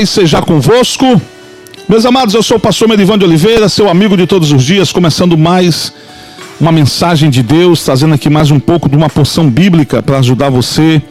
paz 0.00 0.10
seja 0.10 0.40
convosco. 0.40 1.20
Meus 1.86 2.06
amados, 2.06 2.34
eu 2.34 2.42
sou 2.42 2.56
o 2.56 2.60
pastor 2.60 2.88
Merivan 2.88 3.18
de 3.18 3.24
Oliveira, 3.26 3.68
seu 3.68 3.88
amigo 3.88 4.16
de 4.16 4.26
todos 4.26 4.50
os 4.50 4.62
dias, 4.62 4.92
começando 4.92 5.36
mais 5.36 5.92
uma 6.58 6.72
mensagem 6.72 7.28
de 7.28 7.42
Deus, 7.42 7.84
trazendo 7.84 8.14
aqui 8.14 8.30
mais 8.30 8.50
um 8.50 8.58
pouco 8.58 8.88
de 8.88 8.96
uma 8.96 9.10
porção 9.10 9.50
bíblica 9.50 10.02
para 10.02 10.18
ajudar 10.18 10.48
você 10.48 11.02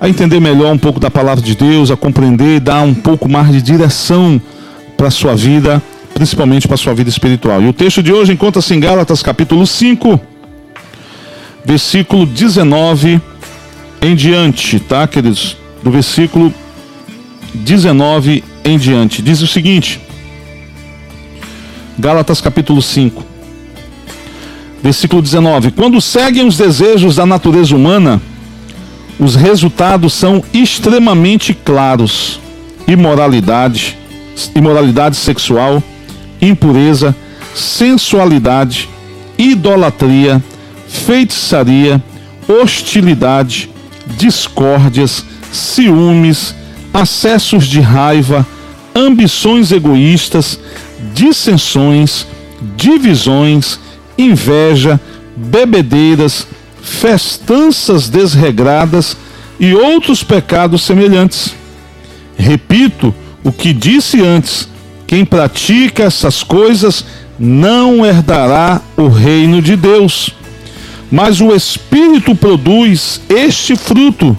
a 0.00 0.08
entender 0.08 0.40
melhor 0.40 0.72
um 0.72 0.78
pouco 0.78 0.98
da 0.98 1.08
palavra 1.10 1.44
de 1.44 1.54
Deus, 1.54 1.92
a 1.92 1.96
compreender, 1.96 2.58
dar 2.58 2.82
um 2.82 2.92
pouco 2.92 3.28
mais 3.28 3.52
de 3.52 3.62
direção 3.62 4.42
para 4.96 5.08
a 5.08 5.12
sua 5.12 5.36
vida, 5.36 5.80
principalmente 6.12 6.66
para 6.66 6.74
a 6.74 6.78
sua 6.78 6.94
vida 6.94 7.10
espiritual. 7.10 7.62
E 7.62 7.68
o 7.68 7.72
texto 7.72 8.02
de 8.02 8.12
hoje 8.12 8.32
encontra-se 8.32 8.74
em 8.74 8.80
Gálatas 8.80 9.22
capítulo 9.22 9.64
5, 9.64 10.20
versículo 11.64 12.26
19 12.26 13.20
em 14.02 14.16
diante, 14.16 14.80
tá, 14.80 15.06
queridos? 15.06 15.56
Do 15.84 15.90
versículo 15.92 16.52
19 17.54 18.42
em 18.64 18.78
diante. 18.78 19.22
Diz 19.22 19.40
o 19.40 19.46
seguinte: 19.46 20.00
Gálatas 21.98 22.40
capítulo 22.40 22.82
5, 22.82 23.24
versículo 24.82 25.22
19: 25.22 25.70
Quando 25.70 26.00
seguem 26.00 26.46
os 26.46 26.56
desejos 26.56 27.16
da 27.16 27.24
natureza 27.24 27.74
humana, 27.74 28.20
os 29.18 29.36
resultados 29.36 30.12
são 30.12 30.42
extremamente 30.52 31.54
claros: 31.54 32.40
imoralidade, 32.86 33.96
imoralidade 34.54 35.16
sexual, 35.16 35.82
impureza, 36.40 37.14
sensualidade, 37.54 38.88
idolatria, 39.38 40.42
feitiçaria, 40.88 42.02
hostilidade, 42.48 43.70
discórdias, 44.18 45.24
ciúmes, 45.52 46.54
acessos 46.94 47.66
de 47.66 47.80
raiva, 47.80 48.46
ambições 48.94 49.72
egoístas, 49.72 50.60
dissensões, 51.12 52.24
divisões, 52.76 53.80
inveja, 54.16 55.00
bebedeiras, 55.36 56.46
festanças 56.80 58.08
desregradas 58.08 59.16
e 59.58 59.74
outros 59.74 60.22
pecados 60.22 60.82
semelhantes. 60.82 61.54
Repito 62.36 63.12
o 63.42 63.50
que 63.50 63.72
disse 63.72 64.20
antes: 64.22 64.68
quem 65.06 65.24
pratica 65.24 66.04
essas 66.04 66.42
coisas 66.42 67.04
não 67.38 68.06
herdará 68.06 68.80
o 68.96 69.08
reino 69.08 69.60
de 69.60 69.76
Deus. 69.76 70.30
Mas 71.10 71.40
o 71.40 71.54
Espírito 71.54 72.34
produz 72.34 73.20
este 73.28 73.76
fruto: 73.76 74.36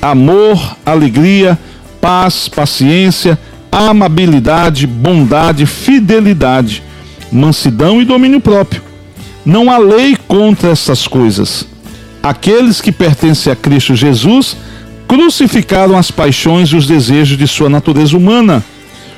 amor, 0.00 0.76
alegria, 0.84 1.58
paz, 2.04 2.50
paciência, 2.50 3.38
amabilidade, 3.72 4.86
bondade, 4.86 5.64
fidelidade, 5.64 6.82
mansidão 7.32 7.98
e 7.98 8.04
domínio 8.04 8.40
próprio. 8.40 8.82
Não 9.42 9.70
há 9.70 9.78
lei 9.78 10.14
contra 10.28 10.68
essas 10.68 11.08
coisas. 11.08 11.66
Aqueles 12.22 12.82
que 12.82 12.92
pertencem 12.92 13.50
a 13.50 13.56
Cristo 13.56 13.94
Jesus 13.94 14.54
crucificaram 15.08 15.96
as 15.96 16.10
paixões 16.10 16.68
e 16.68 16.76
os 16.76 16.86
desejos 16.86 17.38
de 17.38 17.48
sua 17.48 17.70
natureza 17.70 18.14
humana. 18.14 18.62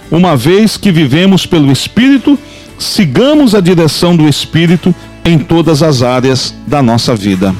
Uma 0.08 0.36
vez 0.36 0.76
que 0.76 0.92
vivemos 0.92 1.44
pelo 1.44 1.72
Espírito, 1.72 2.38
sigamos 2.78 3.52
a 3.52 3.60
direção 3.60 4.16
do 4.16 4.28
Espírito 4.28 4.94
em 5.24 5.40
todas 5.40 5.82
as 5.82 6.04
áreas 6.04 6.54
da 6.64 6.80
nossa 6.84 7.16
vida. 7.16 7.52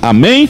Amém? 0.00 0.48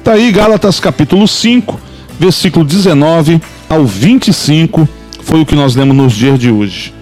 Está 0.00 0.14
aí 0.14 0.32
Gálatas 0.32 0.80
capítulo 0.80 1.28
5 1.28 1.92
versículo 2.22 2.64
19 2.64 3.40
ao 3.72 3.86
25, 3.86 4.86
foi 5.22 5.40
o 5.40 5.46
que 5.46 5.54
nós 5.54 5.74
lemos 5.74 5.96
nos 5.96 6.12
dias 6.12 6.38
de 6.38 6.50
hoje. 6.50 6.92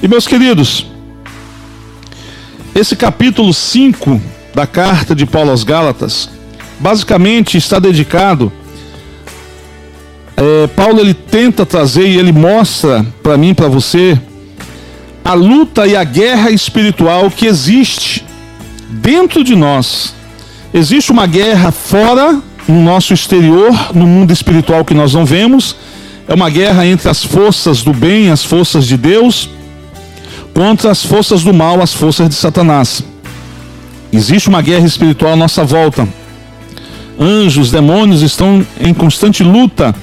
E 0.00 0.06
meus 0.06 0.24
queridos, 0.24 0.86
esse 2.72 2.94
capítulo 2.94 3.52
5 3.52 4.20
da 4.54 4.64
carta 4.64 5.16
de 5.16 5.26
Paulo 5.26 5.50
aos 5.50 5.64
Gálatas, 5.64 6.30
basicamente 6.78 7.58
está 7.58 7.80
dedicado. 7.80 8.52
É, 10.36 10.68
Paulo 10.68 11.00
ele 11.00 11.12
tenta 11.12 11.66
trazer 11.66 12.06
e 12.06 12.16
ele 12.16 12.30
mostra 12.30 13.04
para 13.20 13.36
mim, 13.36 13.52
para 13.52 13.66
você, 13.66 14.16
a 15.24 15.34
luta 15.34 15.88
e 15.88 15.96
a 15.96 16.04
guerra 16.04 16.52
espiritual 16.52 17.32
que 17.32 17.46
existe 17.46 18.24
dentro 18.88 19.42
de 19.42 19.56
nós. 19.56 20.14
Existe 20.72 21.10
uma 21.10 21.26
guerra 21.26 21.72
fora 21.72 22.40
no 22.68 22.80
nosso 22.80 23.12
exterior, 23.12 23.72
no 23.92 24.06
mundo 24.06 24.32
espiritual 24.32 24.84
que 24.84 24.94
nós 24.94 25.14
não 25.14 25.24
vemos. 25.24 25.74
É 26.32 26.34
uma 26.34 26.48
guerra 26.48 26.86
entre 26.86 27.10
as 27.10 27.22
forças 27.22 27.82
do 27.82 27.92
bem, 27.92 28.30
as 28.30 28.42
forças 28.42 28.86
de 28.86 28.96
Deus, 28.96 29.50
contra 30.54 30.90
as 30.90 31.04
forças 31.04 31.42
do 31.42 31.52
mal, 31.52 31.82
as 31.82 31.92
forças 31.92 32.26
de 32.26 32.34
Satanás. 32.34 33.04
Existe 34.10 34.48
uma 34.48 34.62
guerra 34.62 34.86
espiritual 34.86 35.34
à 35.34 35.36
nossa 35.36 35.62
volta. 35.62 36.08
Anjos, 37.20 37.70
demônios 37.70 38.22
estão 38.22 38.66
em 38.80 38.94
constante 38.94 39.42
luta. 39.44 39.94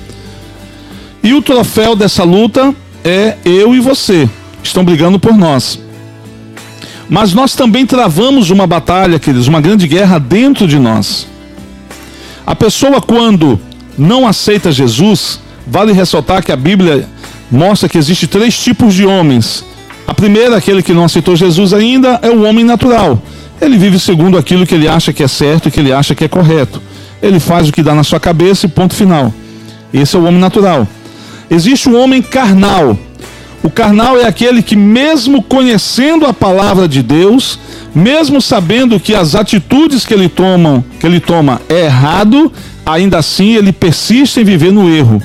E 1.23 1.33
o 1.33 1.41
troféu 1.41 1.95
dessa 1.95 2.23
luta 2.23 2.75
é 3.03 3.35
eu 3.43 3.73
e 3.73 3.79
você. 3.79 4.29
Estão 4.61 4.85
brigando 4.85 5.19
por 5.19 5.35
nós. 5.35 5.79
Mas 7.09 7.33
nós 7.33 7.55
também 7.55 7.87
travamos 7.87 8.51
uma 8.51 8.67
batalha, 8.67 9.17
queridos, 9.17 9.47
uma 9.47 9.61
grande 9.61 9.87
guerra 9.87 10.19
dentro 10.19 10.67
de 10.67 10.77
nós. 10.77 11.25
A 12.45 12.53
pessoa, 12.53 13.01
quando 13.01 13.59
não 13.97 14.27
aceita 14.27 14.71
Jesus, 14.71 15.39
vale 15.69 15.93
ressaltar 15.93 16.43
que 16.43 16.51
a 16.51 16.55
Bíblia 16.55 17.07
mostra 17.51 17.87
que 17.87 17.97
existe 17.97 18.27
três 18.27 18.57
tipos 18.57 18.93
de 18.93 19.05
homens. 19.05 19.63
A 20.07 20.13
primeira, 20.13 20.57
aquele 20.57 20.81
que 20.81 20.93
não 20.93 21.05
aceitou 21.05 21.35
Jesus 21.35 21.73
ainda, 21.73 22.19
é 22.21 22.29
o 22.29 22.43
homem 22.43 22.65
natural. 22.65 23.21
Ele 23.61 23.77
vive 23.77 23.99
segundo 23.99 24.37
aquilo 24.37 24.65
que 24.65 24.73
ele 24.73 24.87
acha 24.87 25.13
que 25.13 25.21
é 25.21 25.27
certo 25.27 25.67
e 25.67 25.71
que 25.71 25.79
ele 25.79 25.93
acha 25.93 26.15
que 26.15 26.23
é 26.23 26.27
correto. 26.27 26.81
Ele 27.21 27.39
faz 27.39 27.69
o 27.69 27.71
que 27.71 27.83
dá 27.83 27.93
na 27.93 28.03
sua 28.03 28.19
cabeça 28.19 28.65
e 28.65 28.69
ponto 28.69 28.95
final. 28.95 29.33
Esse 29.93 30.15
é 30.15 30.19
o 30.19 30.25
homem 30.25 30.39
natural. 30.39 30.87
Existe 31.49 31.89
o 31.89 31.97
homem 31.97 32.21
carnal. 32.21 32.97
O 33.61 33.69
carnal 33.69 34.17
é 34.17 34.25
aquele 34.25 34.63
que, 34.63 34.75
mesmo 34.75 35.43
conhecendo 35.43 36.25
a 36.25 36.33
palavra 36.33 36.87
de 36.87 37.03
Deus, 37.03 37.59
mesmo 37.93 38.41
sabendo 38.41 38.99
que 38.99 39.13
as 39.13 39.35
atitudes 39.35 40.05
que 40.05 40.13
ele 40.13 40.29
toma, 40.29 40.83
que 40.99 41.05
ele 41.05 41.19
toma 41.19 41.61
é 41.67 41.85
errado, 41.85 42.51
ainda 42.85 43.17
assim 43.17 43.55
ele 43.55 43.73
persiste 43.73 44.39
em 44.39 44.43
viver 44.43 44.71
no 44.71 44.89
erro. 44.89 45.21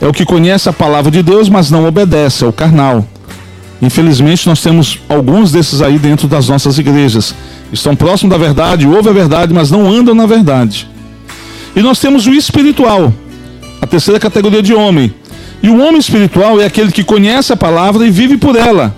É 0.00 0.06
o 0.06 0.12
que 0.12 0.24
conhece 0.24 0.68
a 0.68 0.72
palavra 0.72 1.10
de 1.10 1.22
Deus, 1.22 1.48
mas 1.48 1.70
não 1.70 1.86
obedece, 1.86 2.44
é 2.44 2.46
o 2.46 2.52
carnal. 2.52 3.06
Infelizmente, 3.80 4.46
nós 4.46 4.62
temos 4.62 4.98
alguns 5.08 5.52
desses 5.52 5.82
aí 5.82 5.98
dentro 5.98 6.26
das 6.28 6.48
nossas 6.48 6.78
igrejas. 6.78 7.34
Estão 7.72 7.96
próximos 7.96 8.30
da 8.30 8.38
verdade, 8.38 8.86
ouvem 8.86 9.10
a 9.10 9.14
verdade, 9.14 9.52
mas 9.52 9.70
não 9.70 9.88
andam 9.88 10.14
na 10.14 10.26
verdade. 10.26 10.88
E 11.74 11.80
nós 11.80 11.98
temos 11.98 12.26
o 12.26 12.32
espiritual, 12.32 13.12
a 13.80 13.86
terceira 13.86 14.18
categoria 14.18 14.62
de 14.62 14.74
homem. 14.74 15.14
E 15.62 15.68
o 15.68 15.80
homem 15.80 15.98
espiritual 15.98 16.60
é 16.60 16.66
aquele 16.66 16.92
que 16.92 17.04
conhece 17.04 17.52
a 17.52 17.56
palavra 17.56 18.06
e 18.06 18.10
vive 18.10 18.36
por 18.36 18.56
ela 18.56 18.94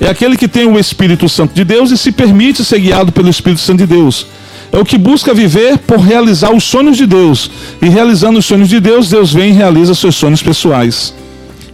é 0.00 0.08
aquele 0.08 0.36
que 0.36 0.46
tem 0.46 0.66
o 0.66 0.78
Espírito 0.78 1.28
Santo 1.28 1.54
de 1.54 1.64
Deus 1.64 1.90
e 1.90 1.98
se 1.98 2.12
permite 2.12 2.64
ser 2.64 2.78
guiado 2.78 3.10
pelo 3.10 3.28
Espírito 3.28 3.60
Santo 3.60 3.78
de 3.78 3.86
Deus. 3.86 4.26
É 4.72 4.78
o 4.78 4.84
que 4.84 4.98
busca 4.98 5.32
viver 5.32 5.78
por 5.78 5.98
realizar 5.98 6.54
os 6.54 6.64
sonhos 6.64 6.96
de 6.96 7.06
Deus. 7.06 7.50
E 7.80 7.88
realizando 7.88 8.38
os 8.38 8.46
sonhos 8.46 8.68
de 8.68 8.80
Deus, 8.80 9.08
Deus 9.08 9.32
vem 9.32 9.50
e 9.50 9.54
realiza 9.54 9.94
seus 9.94 10.16
sonhos 10.16 10.42
pessoais. 10.42 11.14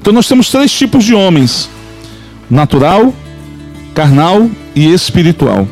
Então 0.01 0.13
nós 0.13 0.29
temos 0.29 0.51
três 0.51 0.73
tipos 0.73 1.05
de 1.05 1.15
homens: 1.15 1.69
natural, 2.49 3.13
carnal 3.95 4.49
e 4.75 4.93
espiritual. 4.93 5.67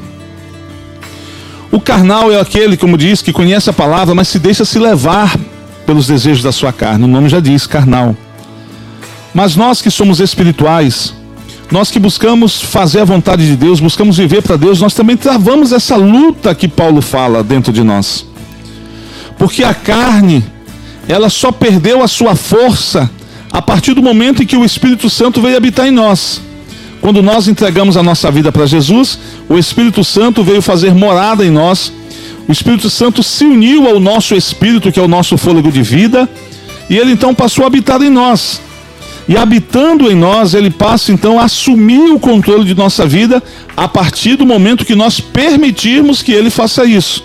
O 1.71 1.81
carnal 1.81 2.31
é 2.31 2.39
aquele, 2.39 2.77
como 2.77 2.99
diz, 2.99 3.23
que 3.23 3.33
conhece 3.33 3.71
a 3.71 3.73
palavra, 3.73 4.15
mas 4.15 4.29
se 4.29 4.39
deixa 4.39 4.65
se 4.65 4.79
levar 4.79 5.39
pelos 5.87 6.07
desejos 6.07 6.43
da 6.43 6.53
sua 6.53 6.73
carne. 6.73 7.05
O 7.05 7.09
nome 7.09 7.29
já 7.29 7.41
diz, 7.41 7.67
carnal. 7.67 8.15
Mas 9.33 9.57
nós 9.57 9.81
que 9.81 9.91
somos 9.91 10.21
espirituais, 10.21 11.15
nós 11.73 11.91
que 11.91 11.99
buscamos 11.99 12.61
fazer 12.61 13.01
a 13.01 13.05
vontade 13.05 13.47
de 13.47 13.57
Deus, 13.57 13.81
buscamos 13.81 14.19
viver 14.19 14.43
para 14.43 14.57
Deus, 14.57 14.83
nós 14.83 14.93
também 14.93 15.17
travamos 15.17 15.73
essa 15.73 15.97
luta 15.97 16.55
que 16.55 16.69
Paulo 16.69 17.01
fala 17.01 17.43
dentro 17.43 17.73
de 17.73 17.83
nós. 17.83 18.27
Porque 19.39 19.65
a 19.65 19.73
carne, 19.73 20.45
ela 21.09 21.31
só 21.31 21.51
perdeu 21.51 22.03
a 22.03 22.07
sua 22.07 22.37
força 22.37 23.11
a 23.51 23.63
partir 23.63 23.95
do 23.95 24.03
momento 24.03 24.43
em 24.43 24.47
que 24.47 24.55
o 24.55 24.67
Espírito 24.67 25.09
Santo 25.09 25.41
veio 25.41 25.57
habitar 25.57 25.87
em 25.87 25.91
nós. 25.91 26.43
Quando 27.01 27.23
nós 27.23 27.49
entregamos 27.49 27.97
a 27.97 28.03
nossa 28.03 28.31
vida 28.31 28.53
para 28.53 28.67
Jesus, 28.67 29.19
o 29.49 29.57
Espírito 29.57 30.05
Santo 30.05 30.45
veio 30.45 30.61
fazer 30.61 30.95
morada 30.95 31.43
em 31.43 31.51
nós. 31.51 31.91
O 32.47 32.53
Espírito 32.53 32.91
Santo 32.91 33.23
se 33.23 33.47
uniu 33.47 33.89
ao 33.89 33.99
nosso 33.99 34.35
espírito, 34.35 34.93
que 34.93 35.01
é 35.01 35.03
o 35.03 35.09
nosso 35.09 35.39
fôlego 35.39 35.73
de 35.73 35.81
vida, 35.81 36.29
e 36.91 36.99
ele 36.99 37.13
então 37.13 37.35
passou 37.35 37.65
a 37.65 37.69
habitar 37.69 38.03
em 38.03 38.11
nós. 38.11 38.61
E 39.29 39.37
habitando 39.37 40.11
em 40.11 40.15
nós, 40.15 40.55
ele 40.55 40.71
passa 40.71 41.13
então 41.13 41.39
a 41.39 41.45
assumir 41.45 42.11
o 42.11 42.19
controle 42.19 42.65
de 42.65 42.75
nossa 42.75 43.07
vida 43.07 43.43
a 43.77 43.87
partir 43.87 44.37
do 44.37 44.45
momento 44.45 44.85
que 44.85 44.95
nós 44.95 45.21
permitirmos 45.21 46.23
que 46.23 46.33
ele 46.33 46.51
faça 46.51 46.85
isso. 46.85 47.25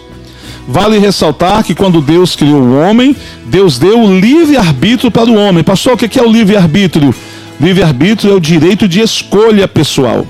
Vale 0.67 0.99
ressaltar 0.99 1.63
que 1.63 1.73
quando 1.73 2.01
Deus 2.01 2.35
criou 2.35 2.61
o 2.61 2.77
homem, 2.77 3.15
Deus 3.45 3.79
deu 3.79 4.01
o 4.01 4.19
livre-arbítrio 4.19 5.09
para 5.09 5.29
o 5.29 5.35
homem. 5.35 5.63
Pastor, 5.63 5.93
o 5.93 5.97
que 5.97 6.19
é 6.19 6.23
o 6.23 6.31
livre-arbítrio? 6.31 7.15
Livre-arbítrio 7.59 8.33
é 8.33 8.35
o 8.35 8.39
direito 8.39 8.87
de 8.87 8.99
escolha 8.99 9.67
pessoal. 9.67 10.27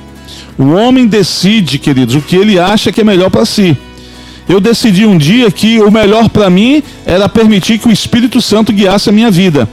O 0.58 0.70
homem 0.70 1.08
decide, 1.08 1.78
queridos, 1.78 2.16
o 2.16 2.22
que 2.22 2.36
ele 2.36 2.60
acha 2.60 2.92
que 2.92 3.02
é 3.02 3.04
melhor 3.04 3.30
para 3.30 3.46
si. 3.46 3.76
Eu 4.48 4.60
decidi 4.62 5.06
um 5.06 5.18
dia 5.18 5.52
que 5.52 5.80
o 5.80 5.92
melhor 5.92 6.30
para 6.30 6.50
mim 6.50 6.82
era 7.06 7.28
permitir 7.28 7.80
que 7.80 7.88
o 7.88 7.92
Espírito 7.92 8.42
Santo 8.42 8.72
guiasse 8.72 9.10
a 9.10 9.12
minha 9.12 9.30
vida. 9.30 9.68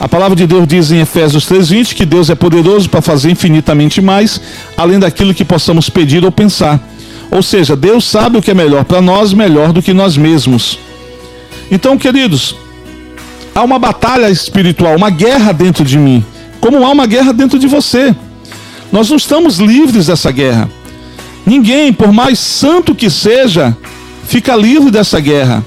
A 0.00 0.08
palavra 0.08 0.36
de 0.36 0.46
Deus 0.46 0.66
diz 0.66 0.92
em 0.92 1.00
Efésios 1.00 1.44
3:20 1.46 1.94
que 1.94 2.06
Deus 2.06 2.30
é 2.30 2.34
poderoso 2.34 2.88
para 2.88 3.02
fazer 3.02 3.30
infinitamente 3.30 4.00
mais, 4.00 4.40
além 4.76 4.98
daquilo 4.98 5.34
que 5.34 5.44
possamos 5.44 5.90
pedir 5.90 6.24
ou 6.24 6.30
pensar. 6.30 6.80
Ou 7.30 7.42
seja, 7.42 7.74
Deus 7.74 8.04
sabe 8.04 8.38
o 8.38 8.42
que 8.42 8.52
é 8.52 8.54
melhor 8.54 8.84
para 8.84 9.02
nós, 9.02 9.32
melhor 9.32 9.72
do 9.72 9.82
que 9.82 9.92
nós 9.92 10.16
mesmos. 10.16 10.78
Então, 11.70 11.98
queridos, 11.98 12.54
há 13.54 13.62
uma 13.62 13.78
batalha 13.78 14.30
espiritual, 14.30 14.96
uma 14.96 15.10
guerra 15.10 15.52
dentro 15.52 15.84
de 15.84 15.98
mim, 15.98 16.24
como 16.60 16.86
há 16.86 16.90
uma 16.90 17.06
guerra 17.06 17.32
dentro 17.32 17.58
de 17.58 17.66
você. 17.66 18.14
Nós 18.92 19.10
não 19.10 19.16
estamos 19.16 19.58
livres 19.58 20.06
dessa 20.06 20.30
guerra. 20.30 20.70
Ninguém, 21.44 21.92
por 21.92 22.12
mais 22.12 22.38
santo 22.38 22.94
que 22.94 23.10
seja, 23.10 23.76
fica 24.26 24.54
livre 24.54 24.90
dessa 24.90 25.18
guerra. 25.18 25.62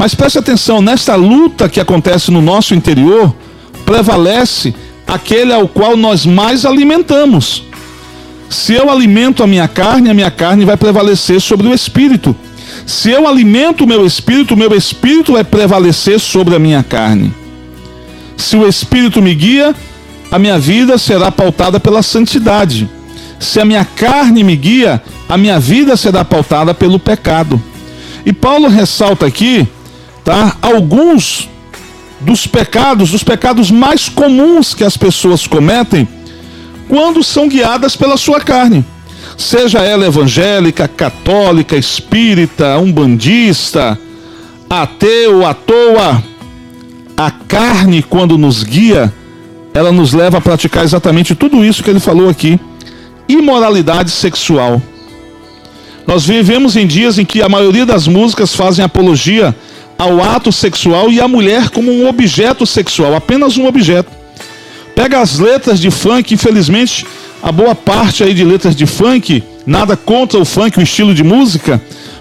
Mas 0.00 0.14
preste 0.14 0.38
atenção, 0.38 0.80
nesta 0.80 1.14
luta 1.14 1.68
que 1.68 1.78
acontece 1.78 2.30
no 2.30 2.40
nosso 2.40 2.74
interior, 2.74 3.36
prevalece 3.84 4.74
aquele 5.06 5.52
ao 5.52 5.68
qual 5.68 5.94
nós 5.94 6.24
mais 6.24 6.64
alimentamos. 6.64 7.64
Se 8.48 8.72
eu 8.72 8.90
alimento 8.90 9.42
a 9.42 9.46
minha 9.46 9.68
carne, 9.68 10.08
a 10.08 10.14
minha 10.14 10.30
carne 10.30 10.64
vai 10.64 10.78
prevalecer 10.78 11.38
sobre 11.38 11.68
o 11.68 11.74
espírito. 11.74 12.34
Se 12.86 13.10
eu 13.10 13.28
alimento 13.28 13.84
o 13.84 13.86
meu 13.86 14.06
espírito, 14.06 14.54
o 14.54 14.56
meu 14.56 14.74
espírito 14.74 15.34
vai 15.34 15.44
prevalecer 15.44 16.18
sobre 16.18 16.56
a 16.56 16.58
minha 16.58 16.82
carne. 16.82 17.34
Se 18.38 18.56
o 18.56 18.66
espírito 18.66 19.20
me 19.20 19.34
guia, 19.34 19.74
a 20.30 20.38
minha 20.38 20.58
vida 20.58 20.96
será 20.96 21.30
pautada 21.30 21.78
pela 21.78 22.02
santidade. 22.02 22.88
Se 23.38 23.60
a 23.60 23.66
minha 23.66 23.84
carne 23.84 24.42
me 24.42 24.56
guia, 24.56 25.02
a 25.28 25.36
minha 25.36 25.60
vida 25.60 25.94
será 25.94 26.24
pautada 26.24 26.72
pelo 26.72 26.98
pecado. 26.98 27.62
E 28.24 28.32
Paulo 28.32 28.66
ressalta 28.66 29.26
aqui, 29.26 29.68
tá, 30.30 30.56
alguns 30.62 31.48
dos 32.20 32.46
pecados, 32.46 33.10
dos 33.10 33.24
pecados 33.24 33.68
mais 33.68 34.08
comuns 34.08 34.74
que 34.74 34.84
as 34.84 34.96
pessoas 34.96 35.44
cometem 35.44 36.06
quando 36.88 37.24
são 37.24 37.48
guiadas 37.48 37.96
pela 37.96 38.16
sua 38.16 38.40
carne. 38.40 38.84
Seja 39.36 39.80
ela 39.80 40.06
evangélica, 40.06 40.86
católica, 40.86 41.76
espírita, 41.76 42.78
umbandista, 42.78 43.98
ateu, 44.68 45.44
à 45.44 45.52
toa, 45.52 46.22
a 47.16 47.30
carne, 47.32 48.00
quando 48.00 48.38
nos 48.38 48.62
guia, 48.62 49.12
ela 49.74 49.90
nos 49.90 50.12
leva 50.12 50.38
a 50.38 50.40
praticar 50.40 50.84
exatamente 50.84 51.34
tudo 51.34 51.64
isso 51.64 51.82
que 51.82 51.90
ele 51.90 51.98
falou 51.98 52.28
aqui: 52.28 52.60
imoralidade 53.28 54.10
sexual. 54.12 54.80
Nós 56.06 56.24
vivemos 56.24 56.76
em 56.76 56.86
dias 56.86 57.18
em 57.18 57.24
que 57.24 57.42
a 57.42 57.48
maioria 57.48 57.86
das 57.86 58.06
músicas 58.06 58.54
fazem 58.54 58.84
apologia 58.84 59.54
ao 60.00 60.18
ato 60.22 60.50
sexual 60.50 61.12
e 61.12 61.20
a 61.20 61.28
mulher 61.28 61.68
como 61.68 61.92
um 61.92 62.08
objeto 62.08 62.64
sexual, 62.64 63.14
apenas 63.14 63.58
um 63.58 63.66
objeto. 63.66 64.10
Pega 64.94 65.20
as 65.20 65.38
letras 65.38 65.78
de 65.78 65.90
funk, 65.90 66.32
infelizmente, 66.32 67.06
a 67.42 67.52
boa 67.52 67.74
parte 67.74 68.24
aí 68.24 68.32
de 68.32 68.42
letras 68.42 68.74
de 68.74 68.86
funk, 68.86 69.44
nada 69.66 69.98
contra 69.98 70.38
o 70.38 70.44
funk, 70.44 70.78
o 70.78 70.82
estilo 70.82 71.14
de 71.14 71.22
música, 71.22 71.78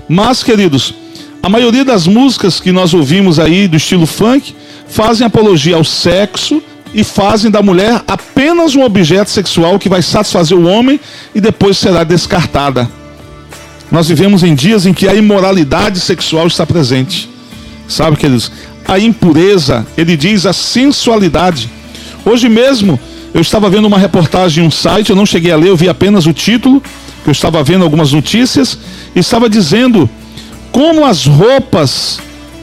mas, 0.10 0.44
queridos, 0.44 0.94
a 1.42 1.48
maioria 1.48 1.86
das 1.86 2.06
músicas 2.06 2.60
que 2.60 2.74
nós 2.74 2.94
ouvimos 2.94 3.40
aí 3.40 3.66
do 3.66 3.78
estilo 3.78 4.06
funk 4.06 4.54
fazem 4.90 5.26
apologia 5.26 5.78
ao 5.78 5.86
sexo 5.86 6.62
e 6.94 7.02
fazem 7.02 7.50
da 7.50 7.62
mulher 7.62 8.04
apenas 8.06 8.76
um 8.76 8.84
objeto 8.84 9.30
sexual 9.30 9.80
que 9.80 9.88
vai 9.88 10.02
satisfazer 10.02 10.58
o 10.58 10.68
homem 10.68 11.00
e 11.34 11.40
depois 11.40 11.78
será 11.78 12.04
descartada. 12.04 12.90
Nós 13.90 14.10
vivemos 14.10 14.44
em 14.44 14.54
dias 14.54 14.86
em 14.86 14.94
que 14.94 15.08
a 15.08 15.14
imoralidade 15.14 16.02
sexual 16.02 16.46
está 16.46 16.66
presente. 16.66 17.39
Sabe, 17.90 18.16
queridos? 18.18 18.52
A 18.88 19.00
impureza, 19.00 19.86
ele 19.98 20.16
diz 20.16 20.46
a 20.46 20.54
sensualidade. 20.54 21.70
Hoje 22.24 22.48
mesmo 22.48 23.00
eu 23.34 23.42
estava 23.42 23.70
vendo 23.70 23.86
uma 23.86 23.98
reportagem 23.98 24.64
em 24.64 24.68
um 24.68 24.72
site, 24.72 25.10
eu 25.10 25.16
não 25.16 25.26
cheguei 25.26 25.52
a 25.52 25.58
ler, 25.58 25.70
eu 25.70 25.76
vi 25.76 25.90
apenas 25.90 26.28
o 26.28 26.34
título, 26.34 26.82
que 27.24 27.30
eu 27.30 27.32
estava 27.32 27.64
vendo 27.64 27.84
algumas 27.84 28.12
notícias, 28.12 28.78
e 29.16 29.20
estava 29.20 29.50
dizendo 29.50 30.10
como 30.72 31.04
as 31.04 31.26
roupas 31.26 32.20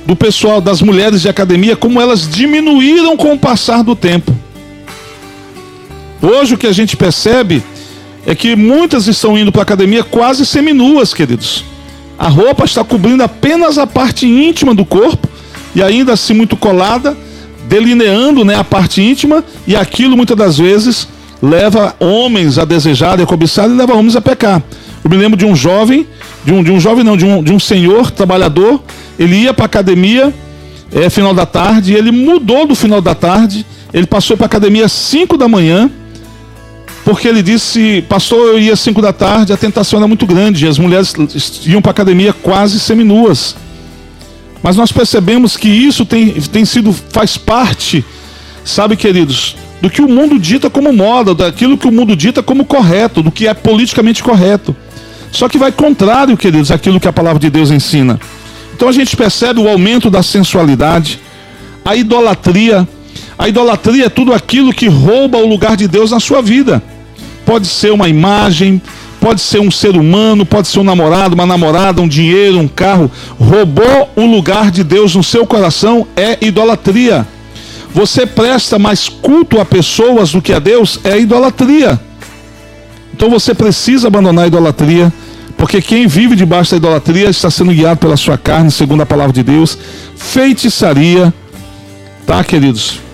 do 0.07 0.15
pessoal, 0.15 0.61
das 0.61 0.81
mulheres 0.81 1.21
de 1.23 1.29
academia, 1.29 1.75
como 1.75 2.01
elas 2.01 2.29
diminuíram 2.29 3.17
com 3.17 3.33
o 3.33 3.39
passar 3.39 3.83
do 3.83 3.97
tempo. 3.97 4.33
Hoje 6.23 6.55
o 6.55 6.59
que 6.59 6.67
a 6.69 6.73
gente 6.73 6.97
percebe 6.97 7.63
é 8.25 8.35
que 8.35 8.55
muitas 8.55 9.09
estão 9.09 9.37
indo 9.37 9.51
para 9.51 9.63
a 9.63 9.65
academia 9.65 10.05
quase 10.05 10.47
seminuas, 10.47 11.13
queridos. 11.13 11.65
A 12.19 12.29
roupa 12.29 12.65
está 12.65 12.83
cobrindo 12.83 13.23
apenas 13.23 13.79
a 13.79 13.87
parte 13.87 14.27
íntima 14.27 14.75
do 14.75 14.85
corpo 14.85 15.29
e 15.75 15.83
ainda 15.83 16.15
assim 16.15 16.35
muito 16.35 16.57
colada 16.57 17.17
delineando 17.69 18.45
né, 18.45 18.55
a 18.55 18.65
parte 18.65 19.03
íntima, 19.03 19.45
e 19.67 19.77
aquilo 19.77 20.17
muitas 20.17 20.37
das 20.37 20.59
vezes 20.59 21.09
leva 21.43 21.95
homens 22.01 22.59
a 22.59 22.65
desejar, 22.65 23.21
a 23.21 23.27
cobiçar 23.27 23.69
e 23.69 23.75
leva 23.75 23.95
homens 23.95 24.17
a 24.17 24.21
pecar. 24.21 24.63
Eu 25.03 25.11
me 25.11 25.17
lembro 25.17 25.37
de 25.37 25.45
um 25.45 25.55
jovem, 25.55 26.07
de 26.45 26.53
um, 26.53 26.63
de 26.63 26.71
um 26.71 26.81
jovem 26.81 27.05
não, 27.05 27.17
de 27.17 27.25
um, 27.25 27.43
de 27.43 27.53
um 27.53 27.59
senhor 27.59 28.11
trabalhador, 28.11 28.83
ele 29.19 29.37
ia 29.37 29.53
para 29.53 29.65
a 29.65 29.67
academia 29.67 30.33
é, 30.93 31.11
final 31.11 31.35
da 31.35 31.45
tarde, 31.45 31.93
e 31.93 31.97
ele 31.97 32.11
mudou 32.11 32.67
do 32.67 32.75
final 32.75 33.01
da 33.01 33.15
tarde, 33.15 33.67
ele 33.93 34.07
passou 34.07 34.37
para 34.37 34.47
a 34.47 34.49
academia 34.49 34.87
às 34.87 34.93
5 34.93 35.37
da 35.37 35.49
manhã, 35.49 35.91
porque 37.07 37.29
ele 37.29 37.41
disse, 37.41 38.03
pastor, 38.09 38.49
eu 38.49 38.59
ia 38.59 38.73
às 38.73 38.81
5 38.81 39.01
da 39.01 39.13
tarde, 39.13 39.53
a 39.53 39.57
tentação 39.57 40.01
era 40.01 40.09
muito 40.09 40.27
grande, 40.27 40.67
as 40.67 40.77
mulheres 40.77 41.15
iam 41.65 41.81
para 41.81 41.91
a 41.91 41.93
academia 41.93 42.33
quase 42.33 42.81
seminuas. 42.81 43.55
Mas 44.61 44.77
nós 44.77 44.91
percebemos 44.91 45.57
que 45.57 45.69
isso 45.69 46.05
tem, 46.05 46.33
tem 46.33 46.65
sido, 46.65 46.93
faz 46.93 47.37
parte, 47.39 48.05
sabe, 48.65 48.97
queridos, 48.97 49.57
do 49.81 49.89
que 49.89 50.03
o 50.03 50.09
mundo 50.09 50.37
dita 50.37 50.69
como 50.69 50.93
moda, 50.93 51.33
daquilo 51.33 51.79
que 51.79 51.87
o 51.87 51.93
mundo 51.93 52.17
dita 52.17 52.43
como 52.43 52.65
correto, 52.65 53.23
do 53.23 53.31
que 53.31 53.47
é 53.47 53.55
politicamente 53.55 54.21
correto. 54.21 54.75
Só 55.31 55.49
que 55.49 55.59
vai 55.59 55.71
contrário, 55.71 56.37
queridos, 56.37 56.73
àquilo 56.73 56.99
que 56.99 57.07
a 57.07 57.13
palavra 57.13 57.39
de 57.39 57.51
Deus 57.51 57.71
ensina. 57.71 58.19
Então 58.75 58.89
a 58.89 58.93
gente 58.93 59.17
percebe 59.17 59.61
o 59.61 59.69
aumento 59.69 60.11
da 60.11 60.25
sensualidade, 60.25 61.21
a 61.85 61.95
idolatria. 61.95 62.85
A 63.39 63.49
idolatria 63.49 64.07
é 64.07 64.09
tudo 64.09 64.33
aquilo 64.33 64.73
que 64.73 64.89
rouba 64.89 65.39
o 65.39 65.47
lugar 65.47 65.77
de 65.77 65.87
Deus 65.87 66.11
na 66.11 66.19
sua 66.19 66.43
vida. 66.43 66.83
Pode 67.47 67.67
ser 67.67 67.93
uma 67.93 68.09
imagem, 68.09 68.83
pode 69.21 69.41
ser 69.41 69.61
um 69.61 69.71
ser 69.71 69.97
humano, 69.97 70.45
pode 70.45 70.69
ser 70.69 70.81
um 70.81 70.85
namorado, 70.85 71.35
uma 71.35 71.47
namorada, 71.47 72.03
um 72.03 72.09
dinheiro, 72.09 72.59
um 72.59 72.69
carro, 72.69 73.11
roubou 73.39 74.11
o 74.17 74.27
lugar 74.27 74.71
de 74.71 74.85
Deus 74.85 75.15
no 75.15 75.23
seu 75.23 75.47
coração, 75.47 76.07
é 76.17 76.37
idolatria. 76.45 77.27
Você 77.95 78.27
presta 78.27 78.79
mais 78.79 79.09
culto 79.09 79.61
a 79.61 79.65
pessoas 79.65 80.33
do 80.33 80.43
que 80.43 80.53
a 80.53 80.59
Deus, 80.59 81.01
é 81.03 81.19
idolatria. 81.19 81.99
Então 83.15 83.31
você 83.31 83.55
precisa 83.55 84.09
abandonar 84.09 84.45
a 84.45 84.49
idolatria, 84.49 85.13
porque 85.57 85.81
quem 85.81 86.07
vive 86.07 86.37
debaixo 86.37 86.73
da 86.73 86.77
idolatria 86.77 87.31
está 87.31 87.51
sendo 87.51 87.73
guiado 87.73 87.99
pela 87.99 88.17
sua 88.17 88.37
carne, 88.37 88.71
segundo 88.71 89.03
a 89.03 89.07
palavra 89.07 89.33
de 89.33 89.43
Deus. 89.43 89.79
Feitiçaria, 90.17 91.33
tá, 92.27 92.45
queridos? 92.45 93.06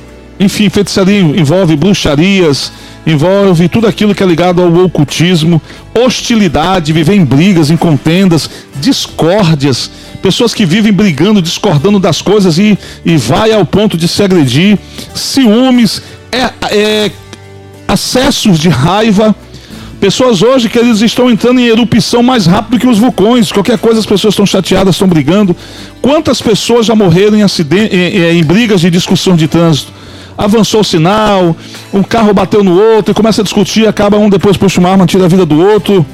Enfim, 0.43 0.69
feitiçaria 0.69 1.21
envolve 1.21 1.77
bruxarias, 1.77 2.73
envolve 3.07 3.69
tudo 3.69 3.87
aquilo 3.87 4.13
que 4.13 4.25
é 4.25 4.27
ligado 4.27 4.61
ao 4.61 4.75
ocultismo, 4.85 5.63
hostilidade, 5.95 6.93
viver 6.93 7.15
em 7.15 7.25
brigas, 7.25 7.71
em 7.71 7.77
contendas, 7.77 8.51
discórdias, 8.81 9.89
pessoas 10.21 10.53
que 10.53 10.67
vivem 10.67 10.93
brigando, 10.93 11.41
discordando 11.41 12.01
das 12.01 12.21
coisas 12.21 12.59
e, 12.59 12.77
e 13.05 13.17
vai 13.17 13.53
ao 13.53 13.65
ponto 13.65 13.97
de 13.97 14.09
se 14.09 14.21
agredir, 14.21 14.77
ciúmes, 15.15 16.03
é, 16.33 16.51
é, 16.77 17.11
acessos 17.87 18.59
de 18.59 18.69
raiva. 18.69 19.37
Pessoas 20.01 20.43
hoje 20.43 20.69
que 20.69 20.77
eles 20.77 21.01
estão 21.03 21.31
entrando 21.31 21.61
em 21.61 21.67
erupção 21.67 22.21
mais 22.21 22.47
rápido 22.47 22.81
que 22.81 22.89
os 22.89 22.99
vulcões. 22.99 23.53
Qualquer 23.53 23.79
coisa 23.79 24.01
as 24.01 24.07
pessoas 24.07 24.35
estão 24.35 24.45
chateadas, 24.45 24.97
estão 24.97 25.07
brigando. 25.07 25.55
Quantas 26.01 26.43
pessoas 26.43 26.87
já 26.87 26.97
morreram 26.97 27.37
em, 27.37 27.45
acidente, 27.45 27.95
em, 27.95 28.41
em 28.41 28.43
brigas 28.43 28.81
de 28.81 28.91
discussão 28.91 29.37
de 29.37 29.47
trânsito? 29.47 30.03
Avançou 30.37 30.81
o 30.81 30.85
sinal, 30.85 31.57
um 31.93 32.03
carro 32.03 32.33
bateu 32.33 32.63
no 32.63 32.81
outro 32.81 33.13
e 33.13 33.15
começa 33.15 33.41
a 33.41 33.45
discutir, 33.45 33.87
acaba 33.87 34.19
um 34.19 34.29
depois 34.29 34.57
puxa 34.57 34.81
uma 34.81 34.91
arma, 34.91 35.07
tira 35.07 35.25
a 35.25 35.29
vida 35.29 35.47
do 35.47 35.61
outro. 35.61 36.05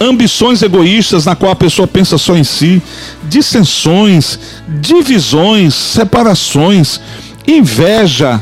Ambições 0.00 0.62
egoístas 0.62 1.24
na 1.24 1.34
qual 1.34 1.50
a 1.50 1.56
pessoa 1.56 1.88
pensa 1.88 2.16
só 2.18 2.36
em 2.36 2.44
si, 2.44 2.80
dissensões, 3.24 4.38
divisões, 4.80 5.74
separações, 5.74 7.00
inveja, 7.46 8.40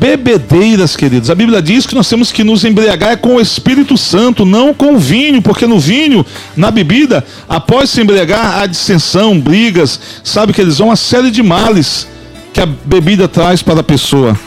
bebedeiras, 0.00 0.96
queridos. 0.96 1.30
A 1.30 1.34
Bíblia 1.34 1.60
diz 1.60 1.86
que 1.86 1.94
nós 1.94 2.08
temos 2.08 2.32
que 2.32 2.42
nos 2.42 2.64
embriagar 2.64 3.18
com 3.18 3.36
o 3.36 3.40
Espírito 3.40 3.98
Santo, 3.98 4.46
não 4.46 4.72
com 4.72 4.94
o 4.94 4.98
vinho, 4.98 5.42
porque 5.42 5.66
no 5.66 5.78
vinho, 5.78 6.24
na 6.56 6.70
bebida, 6.70 7.22
após 7.46 7.90
se 7.90 8.00
embriagar, 8.00 8.58
há 8.58 8.66
dissensão, 8.66 9.38
brigas, 9.38 10.00
sabe 10.24 10.52
que 10.52 10.60
eles 10.60 10.78
vão 10.78 10.88
uma 10.88 10.96
série 10.96 11.30
de 11.30 11.42
males 11.42 12.08
que 12.52 12.60
a 12.60 12.66
bebida 12.66 13.28
traz 13.28 13.62
para 13.62 13.80
a 13.80 13.84
pessoa. 13.84 14.38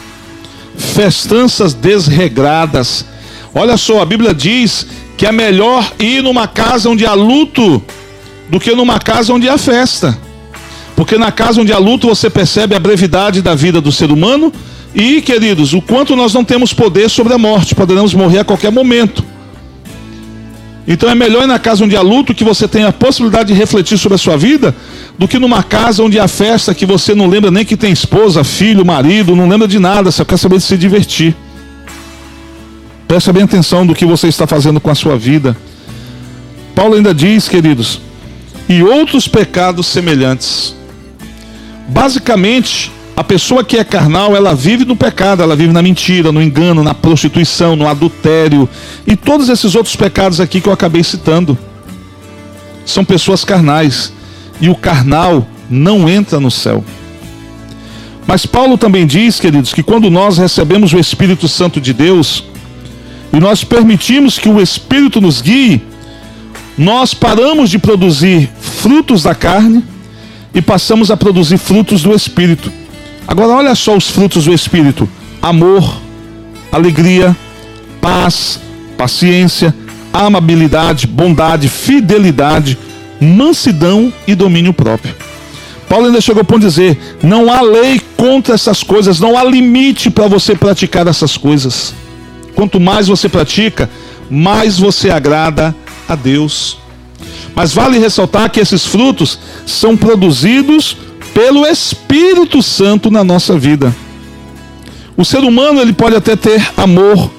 festanças 0.75 1.73
desregradas. 1.73 3.05
Olha 3.53 3.77
só, 3.77 4.01
a 4.01 4.05
Bíblia 4.05 4.33
diz 4.33 4.87
que 5.15 5.25
é 5.25 5.31
melhor 5.31 5.93
ir 5.99 6.23
numa 6.23 6.47
casa 6.47 6.89
onde 6.89 7.05
há 7.05 7.13
luto 7.13 7.81
do 8.49 8.59
que 8.59 8.75
numa 8.75 8.99
casa 8.99 9.33
onde 9.33 9.47
há 9.47 9.57
festa. 9.57 10.17
Porque 10.95 11.17
na 11.17 11.31
casa 11.31 11.61
onde 11.61 11.71
há 11.71 11.77
luto 11.77 12.07
você 12.07 12.29
percebe 12.29 12.75
a 12.75 12.79
brevidade 12.79 13.41
da 13.41 13.53
vida 13.55 13.79
do 13.79 13.91
ser 13.91 14.11
humano 14.11 14.51
e, 14.93 15.21
queridos, 15.21 15.73
o 15.73 15.81
quanto 15.81 16.15
nós 16.15 16.33
não 16.33 16.43
temos 16.43 16.73
poder 16.73 17.09
sobre 17.09 17.33
a 17.33 17.37
morte, 17.37 17.75
poderemos 17.75 18.13
morrer 18.13 18.39
a 18.39 18.43
qualquer 18.43 18.71
momento. 18.71 19.23
Então 20.87 21.09
é 21.09 21.15
melhor 21.15 21.43
ir 21.43 21.47
na 21.47 21.57
casa 21.57 21.83
onde 21.83 21.95
há 21.95 22.01
luto 22.01 22.35
que 22.35 22.43
você 22.43 22.67
tenha 22.67 22.89
a 22.89 22.93
possibilidade 22.93 23.53
de 23.53 23.59
refletir 23.59 23.97
sobre 23.97 24.15
a 24.15 24.17
sua 24.17 24.37
vida 24.37 24.75
do 25.17 25.27
que 25.27 25.39
numa 25.39 25.63
casa 25.63 26.03
onde 26.03 26.19
há 26.19 26.27
festa 26.27 26.73
que 26.73 26.85
você 26.85 27.15
não 27.15 27.27
lembra 27.27 27.49
nem 27.49 27.63
que 27.63 27.77
tem 27.77 27.91
esposa, 27.91 28.43
filho, 28.43 28.85
marido, 28.85 29.35
não 29.35 29.47
lembra 29.47 29.67
de 29.67 29.79
nada, 29.79 30.11
só 30.11 30.25
quer 30.25 30.37
saber 30.37 30.57
de 30.57 30.63
se 30.63 30.77
divertir. 30.77 31.35
Preste 33.07 33.31
bem 33.31 33.43
atenção 33.43 33.85
do 33.85 33.95
que 33.95 34.05
você 34.05 34.27
está 34.27 34.45
fazendo 34.45 34.81
com 34.81 34.89
a 34.89 34.95
sua 34.95 35.17
vida. 35.17 35.55
Paulo 36.75 36.95
ainda 36.95 37.13
diz, 37.13 37.47
queridos, 37.47 38.01
e 38.67 38.81
outros 38.83 39.27
pecados 39.27 39.87
semelhantes. 39.87 40.75
Basicamente, 41.87 42.91
a 43.15 43.23
pessoa 43.23 43.63
que 43.63 43.77
é 43.77 43.83
carnal, 43.83 44.35
ela 44.35 44.55
vive 44.55 44.85
no 44.85 44.95
pecado, 44.95 45.43
ela 45.43 45.55
vive 45.55 45.71
na 45.71 45.83
mentira, 45.83 46.31
no 46.31 46.41
engano, 46.41 46.83
na 46.83 46.95
prostituição, 46.95 47.75
no 47.75 47.87
adultério 47.87 48.67
e 49.05 49.15
todos 49.15 49.49
esses 49.49 49.75
outros 49.75 49.95
pecados 49.95 50.39
aqui 50.39 50.59
que 50.59 50.67
eu 50.67 50.73
acabei 50.73 51.03
citando. 51.03 51.57
São 52.85 53.05
pessoas 53.05 53.45
carnais 53.45 54.11
e 54.59 54.67
o 54.67 54.75
carnal 54.75 55.47
não 55.69 56.09
entra 56.09 56.39
no 56.39 56.49
céu. 56.49 56.83
Mas 58.25 58.47
Paulo 58.47 58.77
também 58.79 59.05
diz, 59.05 59.39
queridos, 59.39 59.73
que 59.73 59.83
quando 59.83 60.09
nós 60.09 60.39
recebemos 60.39 60.91
o 60.91 60.99
Espírito 60.99 61.47
Santo 61.47 61.79
de 61.79 61.93
Deus 61.93 62.43
e 63.31 63.39
nós 63.39 63.63
permitimos 63.63 64.39
que 64.39 64.49
o 64.49 64.59
Espírito 64.59 65.21
nos 65.21 65.39
guie, 65.39 65.83
nós 66.75 67.13
paramos 67.13 67.69
de 67.69 67.77
produzir 67.77 68.49
frutos 68.59 69.21
da 69.21 69.35
carne 69.35 69.83
e 70.53 70.61
passamos 70.61 71.11
a 71.11 71.17
produzir 71.17 71.57
frutos 71.59 72.01
do 72.01 72.13
Espírito. 72.13 72.71
Agora, 73.27 73.53
olha 73.53 73.75
só 73.75 73.95
os 73.95 74.09
frutos 74.09 74.45
do 74.45 74.53
Espírito: 74.53 75.07
amor, 75.41 76.01
alegria, 76.71 77.35
paz, 78.01 78.59
paciência, 78.97 79.73
amabilidade, 80.11 81.07
bondade, 81.07 81.67
fidelidade, 81.69 82.77
mansidão 83.19 84.13
e 84.27 84.35
domínio 84.35 84.73
próprio. 84.73 85.15
Paulo 85.87 86.07
ainda 86.07 86.21
chegou 86.21 86.41
a 86.41 86.43
ponto 86.45 86.61
de 86.61 86.67
dizer: 86.67 87.17
não 87.21 87.51
há 87.51 87.61
lei 87.61 88.01
contra 88.17 88.55
essas 88.55 88.83
coisas, 88.83 89.19
não 89.19 89.37
há 89.37 89.43
limite 89.43 90.09
para 90.09 90.27
você 90.27 90.55
praticar 90.55 91.07
essas 91.07 91.37
coisas. 91.37 91.93
Quanto 92.55 92.79
mais 92.79 93.07
você 93.07 93.27
pratica, 93.29 93.89
mais 94.29 94.77
você 94.77 95.09
agrada 95.09 95.75
a 96.07 96.15
Deus. 96.15 96.77
Mas 97.55 97.73
vale 97.73 97.99
ressaltar 97.99 98.49
que 98.49 98.59
esses 98.59 98.85
frutos 98.85 99.39
são 99.65 99.95
produzidos 99.95 100.97
pelo 101.33 101.65
Espírito 101.65 102.61
Santo 102.61 103.09
na 103.09 103.23
nossa 103.23 103.57
vida. 103.57 103.93
O 105.17 105.25
ser 105.25 105.39
humano 105.39 105.81
ele 105.81 105.93
pode 105.93 106.15
até 106.15 106.35
ter 106.35 106.71
amor, 106.77 107.31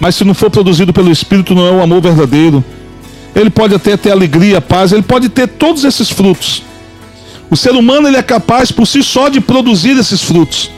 mas 0.00 0.14
se 0.14 0.24
não 0.24 0.34
for 0.34 0.50
produzido 0.50 0.92
pelo 0.92 1.10
Espírito, 1.10 1.54
não 1.54 1.66
é 1.66 1.70
o 1.70 1.82
amor 1.82 2.00
verdadeiro. 2.00 2.64
Ele 3.34 3.50
pode 3.50 3.74
até 3.74 3.96
ter 3.96 4.10
alegria, 4.10 4.60
paz, 4.60 4.92
ele 4.92 5.02
pode 5.02 5.28
ter 5.28 5.46
todos 5.46 5.84
esses 5.84 6.10
frutos. 6.10 6.62
O 7.50 7.56
ser 7.56 7.72
humano 7.72 8.08
ele 8.08 8.16
é 8.16 8.22
capaz 8.22 8.70
por 8.70 8.86
si 8.86 9.02
só 9.02 9.28
de 9.28 9.40
produzir 9.40 9.96
esses 9.96 10.22
frutos. 10.22 10.70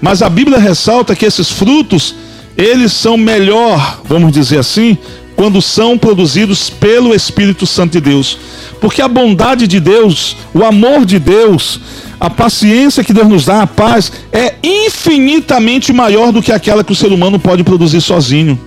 Mas 0.00 0.22
a 0.22 0.28
Bíblia 0.28 0.58
ressalta 0.58 1.14
que 1.14 1.26
esses 1.26 1.50
frutos, 1.50 2.14
eles 2.56 2.92
são 2.92 3.16
melhor, 3.16 4.00
vamos 4.04 4.32
dizer 4.32 4.58
assim, 4.58 4.96
quando 5.40 5.62
são 5.62 5.96
produzidos 5.96 6.68
pelo 6.68 7.14
Espírito 7.14 7.66
Santo 7.66 7.92
de 7.92 8.00
Deus. 8.02 8.36
Porque 8.78 9.00
a 9.00 9.08
bondade 9.08 9.66
de 9.66 9.80
Deus, 9.80 10.36
o 10.52 10.62
amor 10.62 11.06
de 11.06 11.18
Deus, 11.18 11.80
a 12.20 12.28
paciência 12.28 13.02
que 13.02 13.14
Deus 13.14 13.26
nos 13.26 13.46
dá, 13.46 13.62
a 13.62 13.66
paz, 13.66 14.12
é 14.30 14.56
infinitamente 14.62 15.94
maior 15.94 16.30
do 16.30 16.42
que 16.42 16.52
aquela 16.52 16.84
que 16.84 16.92
o 16.92 16.94
ser 16.94 17.10
humano 17.10 17.38
pode 17.38 17.64
produzir 17.64 18.02
sozinho. 18.02 18.60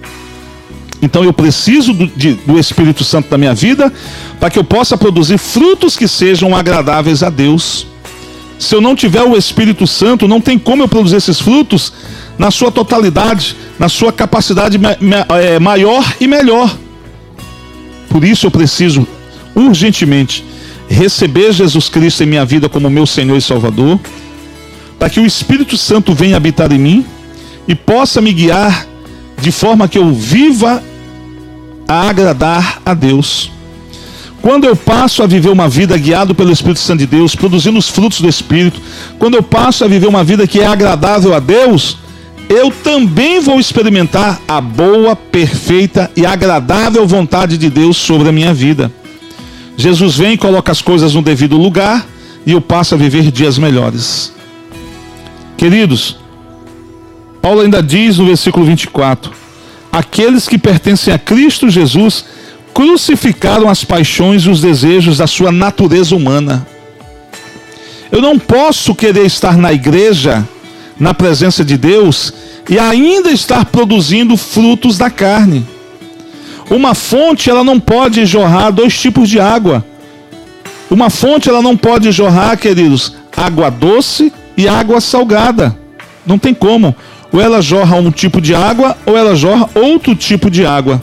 Então 0.99 1.23
eu 1.23 1.31
preciso 1.31 1.93
do, 1.93 2.07
de, 2.07 2.33
do 2.33 2.57
Espírito 2.57 3.03
Santo 3.03 3.27
na 3.29 3.37
minha 3.37 3.53
vida 3.53 3.93
para 4.39 4.49
que 4.49 4.57
eu 4.57 4.63
possa 4.63 4.97
produzir 4.97 5.37
frutos 5.37 5.95
que 5.95 6.07
sejam 6.07 6.55
agradáveis 6.55 7.21
a 7.21 7.29
Deus. 7.29 7.85
Se 8.63 8.73
eu 8.73 8.79
não 8.79 8.95
tiver 8.95 9.21
o 9.21 9.35
Espírito 9.35 9.85
Santo, 9.85 10.25
não 10.25 10.39
tem 10.39 10.57
como 10.57 10.83
eu 10.83 10.87
produzir 10.87 11.17
esses 11.17 11.37
frutos 11.37 11.91
na 12.37 12.49
sua 12.49 12.71
totalidade, 12.71 13.57
na 13.77 13.89
sua 13.89 14.13
capacidade 14.13 14.79
é, 15.41 15.59
maior 15.59 16.15
e 16.19 16.27
melhor. 16.27 16.73
Por 18.07 18.23
isso 18.23 18.47
eu 18.47 18.51
preciso 18.51 19.05
urgentemente 19.53 20.45
receber 20.87 21.51
Jesus 21.51 21.89
Cristo 21.89 22.23
em 22.23 22.27
minha 22.27 22.45
vida 22.45 22.69
como 22.69 22.89
meu 22.89 23.05
Senhor 23.05 23.35
e 23.35 23.41
Salvador, 23.41 23.99
para 24.97 25.09
que 25.09 25.19
o 25.19 25.25
Espírito 25.25 25.77
Santo 25.77 26.13
venha 26.13 26.37
habitar 26.37 26.71
em 26.71 26.79
mim 26.79 27.05
e 27.67 27.75
possa 27.75 28.21
me 28.21 28.31
guiar 28.31 28.87
de 29.41 29.51
forma 29.51 29.89
que 29.89 29.97
eu 29.97 30.13
viva 30.13 30.81
a 31.85 32.09
agradar 32.09 32.81
a 32.85 32.93
Deus. 32.93 33.51
Quando 34.43 34.65
eu 34.65 34.75
passo 34.75 35.23
a 35.23 35.25
viver 35.25 35.47
uma 35.47 35.69
vida 35.69 35.97
guiado 35.97 36.35
pelo 36.35 36.51
Espírito 36.51 36.81
Santo 36.81 36.99
de 36.99 37.05
Deus, 37.05 37.33
produzindo 37.33 37.79
os 37.79 37.87
frutos 37.87 38.19
do 38.19 38.27
Espírito, 38.27 38.81
quando 39.17 39.35
eu 39.35 39.41
passo 39.41 39.85
a 39.85 39.87
viver 39.87 40.05
uma 40.05 40.21
vida 40.21 40.45
que 40.45 40.59
é 40.59 40.65
agradável 40.65 41.33
a 41.33 41.39
Deus, 41.39 41.97
eu 42.49 42.69
também 42.69 43.39
vou 43.39 43.57
experimentar 43.57 44.41
a 44.45 44.59
boa, 44.59 45.15
perfeita 45.15 46.11
e 46.13 46.25
agradável 46.25 47.07
vontade 47.07 47.57
de 47.57 47.69
Deus 47.69 47.95
sobre 47.95 48.27
a 48.27 48.33
minha 48.33 48.53
vida. 48.53 48.91
Jesus 49.77 50.17
vem 50.17 50.33
e 50.33 50.37
coloca 50.37 50.73
as 50.73 50.81
coisas 50.81 51.13
no 51.13 51.21
devido 51.21 51.55
lugar 51.55 52.05
e 52.45 52.51
eu 52.51 52.59
passo 52.59 52.95
a 52.95 52.97
viver 52.97 53.31
dias 53.31 53.57
melhores. 53.57 54.33
Queridos, 55.55 56.17
Paulo 57.41 57.61
ainda 57.61 57.81
diz 57.81 58.17
no 58.17 58.25
versículo 58.25 58.65
24: 58.65 59.31
Aqueles 59.89 60.49
que 60.49 60.57
pertencem 60.57 61.13
a 61.13 61.17
Cristo 61.17 61.69
Jesus 61.69 62.25
crucificaram 62.73 63.69
as 63.69 63.83
paixões 63.83 64.43
e 64.43 64.49
os 64.49 64.61
desejos 64.61 65.17
da 65.17 65.27
sua 65.27 65.51
natureza 65.51 66.15
humana. 66.15 66.65
Eu 68.11 68.21
não 68.21 68.37
posso 68.37 68.93
querer 68.93 69.25
estar 69.25 69.57
na 69.57 69.71
igreja, 69.71 70.47
na 70.99 71.13
presença 71.13 71.63
de 71.63 71.77
Deus, 71.77 72.33
e 72.69 72.79
ainda 72.79 73.31
estar 73.31 73.65
produzindo 73.65 74.37
frutos 74.37 74.97
da 74.97 75.09
carne. 75.09 75.65
Uma 76.69 76.95
fonte 76.95 77.49
ela 77.49 77.63
não 77.63 77.79
pode 77.79 78.25
jorrar 78.25 78.71
dois 78.71 78.99
tipos 78.99 79.29
de 79.29 79.39
água. 79.39 79.85
Uma 80.89 81.09
fonte 81.09 81.49
ela 81.49 81.61
não 81.61 81.75
pode 81.75 82.11
jorrar, 82.11 82.57
queridos, 82.57 83.15
água 83.35 83.69
doce 83.69 84.31
e 84.55 84.67
água 84.67 85.01
salgada. 85.01 85.77
Não 86.25 86.37
tem 86.37 86.53
como. 86.53 86.95
Ou 87.31 87.41
ela 87.41 87.61
jorra 87.61 87.97
um 87.97 88.11
tipo 88.11 88.39
de 88.39 88.53
água 88.53 88.95
ou 89.05 89.17
ela 89.17 89.35
jorra 89.35 89.69
outro 89.73 90.15
tipo 90.15 90.49
de 90.49 90.65
água. 90.65 91.01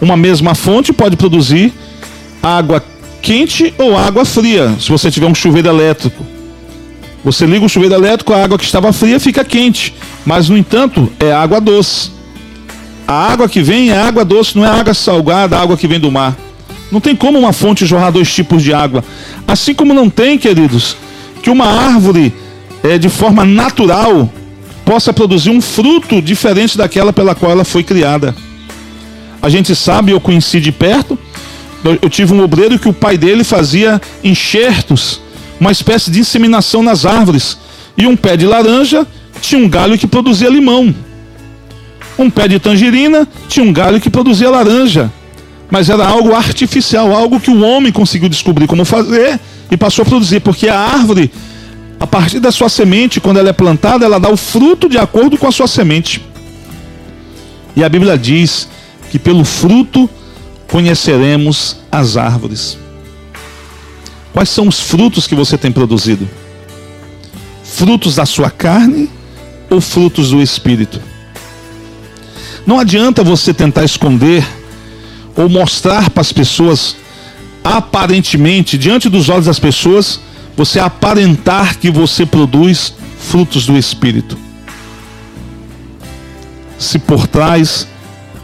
Uma 0.00 0.16
mesma 0.16 0.54
fonte 0.54 0.92
pode 0.92 1.16
produzir 1.16 1.72
água 2.42 2.82
quente 3.22 3.74
ou 3.78 3.96
água 3.96 4.24
fria, 4.24 4.74
se 4.78 4.88
você 4.90 5.10
tiver 5.10 5.26
um 5.26 5.34
chuveiro 5.34 5.68
elétrico. 5.68 6.24
Você 7.24 7.44
liga 7.44 7.64
o 7.64 7.68
chuveiro 7.68 7.94
elétrico, 7.94 8.32
a 8.32 8.44
água 8.44 8.56
que 8.56 8.64
estava 8.64 8.92
fria 8.92 9.18
fica 9.18 9.44
quente, 9.44 9.94
mas 10.24 10.48
no 10.48 10.56
entanto 10.56 11.12
é 11.18 11.32
água 11.32 11.60
doce. 11.60 12.12
A 13.08 13.32
água 13.32 13.48
que 13.48 13.62
vem 13.62 13.90
é 13.90 13.98
água 13.98 14.24
doce, 14.24 14.56
não 14.56 14.64
é 14.64 14.68
água 14.68 14.94
salgada, 14.94 15.56
a 15.56 15.62
água 15.62 15.76
que 15.76 15.88
vem 15.88 15.98
do 15.98 16.10
mar. 16.10 16.36
Não 16.90 17.00
tem 17.00 17.16
como 17.16 17.38
uma 17.38 17.52
fonte 17.52 17.84
jorrar 17.84 18.12
dois 18.12 18.32
tipos 18.32 18.62
de 18.62 18.72
água. 18.72 19.02
Assim 19.46 19.74
como 19.74 19.92
não 19.92 20.08
tem, 20.08 20.38
queridos, 20.38 20.96
que 21.42 21.50
uma 21.50 21.66
árvore 21.66 22.32
é, 22.82 22.96
de 22.96 23.08
forma 23.08 23.44
natural 23.44 24.30
possa 24.84 25.12
produzir 25.12 25.50
um 25.50 25.60
fruto 25.60 26.22
diferente 26.22 26.78
daquela 26.78 27.12
pela 27.12 27.34
qual 27.34 27.50
ela 27.50 27.64
foi 27.64 27.82
criada. 27.82 28.34
A 29.46 29.48
gente 29.48 29.76
sabe, 29.76 30.10
eu 30.10 30.20
conheci 30.20 30.58
de 30.58 30.72
perto, 30.72 31.16
eu 32.02 32.10
tive 32.10 32.34
um 32.34 32.42
obreiro 32.42 32.80
que 32.80 32.88
o 32.88 32.92
pai 32.92 33.16
dele 33.16 33.44
fazia 33.44 34.02
enxertos, 34.24 35.20
uma 35.60 35.70
espécie 35.70 36.10
de 36.10 36.18
inseminação 36.18 36.82
nas 36.82 37.06
árvores. 37.06 37.56
E 37.96 38.08
um 38.08 38.16
pé 38.16 38.36
de 38.36 38.44
laranja 38.44 39.06
tinha 39.40 39.62
um 39.62 39.68
galho 39.68 39.96
que 39.96 40.08
produzia 40.08 40.48
limão. 40.48 40.92
Um 42.18 42.28
pé 42.28 42.48
de 42.48 42.58
tangerina 42.58 43.28
tinha 43.46 43.64
um 43.64 43.72
galho 43.72 44.00
que 44.00 44.10
produzia 44.10 44.50
laranja. 44.50 45.12
Mas 45.70 45.88
era 45.88 46.04
algo 46.04 46.34
artificial, 46.34 47.14
algo 47.14 47.38
que 47.38 47.52
o 47.52 47.62
homem 47.62 47.92
conseguiu 47.92 48.28
descobrir 48.28 48.66
como 48.66 48.84
fazer 48.84 49.38
e 49.70 49.76
passou 49.76 50.02
a 50.02 50.06
produzir, 50.06 50.40
porque 50.40 50.68
a 50.68 50.76
árvore, 50.76 51.30
a 52.00 52.06
partir 52.06 52.40
da 52.40 52.50
sua 52.50 52.68
semente, 52.68 53.20
quando 53.20 53.36
ela 53.36 53.50
é 53.50 53.52
plantada, 53.52 54.04
ela 54.04 54.18
dá 54.18 54.28
o 54.28 54.36
fruto 54.36 54.88
de 54.88 54.98
acordo 54.98 55.38
com 55.38 55.46
a 55.46 55.52
sua 55.52 55.68
semente. 55.68 56.20
E 57.76 57.84
a 57.84 57.88
Bíblia 57.88 58.18
diz 58.18 58.74
que 59.16 59.18
pelo 59.18 59.46
fruto 59.46 60.10
conheceremos 60.68 61.78
as 61.90 62.18
árvores. 62.18 62.76
Quais 64.30 64.50
são 64.50 64.68
os 64.68 64.78
frutos 64.78 65.26
que 65.26 65.34
você 65.34 65.56
tem 65.56 65.72
produzido? 65.72 66.28
Frutos 67.64 68.16
da 68.16 68.26
sua 68.26 68.50
carne 68.50 69.08
ou 69.70 69.80
frutos 69.80 70.32
do 70.32 70.42
Espírito. 70.42 71.00
Não 72.66 72.78
adianta 72.78 73.24
você 73.24 73.54
tentar 73.54 73.84
esconder 73.84 74.46
ou 75.34 75.48
mostrar 75.48 76.10
para 76.10 76.20
as 76.20 76.30
pessoas, 76.30 76.94
aparentemente, 77.64 78.76
diante 78.76 79.08
dos 79.08 79.30
olhos 79.30 79.46
das 79.46 79.58
pessoas, 79.58 80.20
você 80.54 80.78
aparentar 80.78 81.78
que 81.78 81.90
você 81.90 82.26
produz 82.26 82.92
frutos 83.18 83.64
do 83.64 83.78
Espírito. 83.78 84.36
Se 86.78 86.98
por 86.98 87.26
trás, 87.26 87.88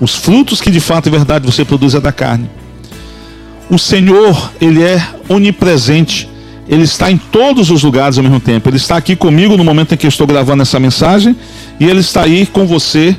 os 0.02 0.16
frutos 0.16 0.60
que 0.60 0.68
de 0.68 0.80
fato 0.80 1.06
e 1.06 1.10
verdade 1.10 1.46
você 1.46 1.64
produz 1.64 1.94
é 1.94 2.00
da 2.00 2.10
carne. 2.10 2.50
O 3.70 3.78
Senhor, 3.78 4.50
Ele 4.60 4.82
é 4.82 5.00
onipresente. 5.28 6.28
Ele 6.68 6.82
está 6.82 7.08
em 7.08 7.16
todos 7.16 7.70
os 7.70 7.84
lugares 7.84 8.18
ao 8.18 8.24
mesmo 8.24 8.40
tempo. 8.40 8.68
Ele 8.68 8.78
está 8.78 8.96
aqui 8.96 9.14
comigo 9.14 9.56
no 9.56 9.62
momento 9.62 9.94
em 9.94 9.96
que 9.96 10.04
eu 10.04 10.08
estou 10.08 10.26
gravando 10.26 10.62
essa 10.62 10.80
mensagem. 10.80 11.36
E 11.78 11.84
Ele 11.84 12.00
está 12.00 12.22
aí 12.22 12.46
com 12.46 12.66
você 12.66 13.16